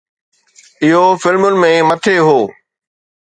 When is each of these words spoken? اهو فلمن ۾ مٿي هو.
اهو 0.87 1.03
فلمن 1.21 1.53
۾ 1.63 1.71
مٿي 1.89 2.15
هو. 2.25 2.39